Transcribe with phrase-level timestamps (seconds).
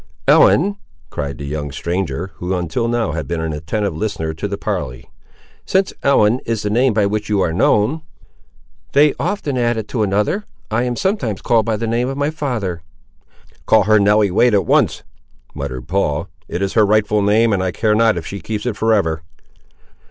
[0.27, 0.77] "Ellen!"
[1.11, 5.07] cried the young stranger, who until now had been an attentive listener to the parley,
[5.63, 8.01] "since Ellen is the name by which you are known—"
[8.93, 10.43] "They often add to it another.
[10.71, 12.81] I am sometimes called by the name of my father."
[13.67, 15.03] "Call her Nelly Wade at once,"
[15.53, 18.75] muttered Paul; "it is her rightful name, and I care not if she keeps it
[18.77, 19.21] for ever!"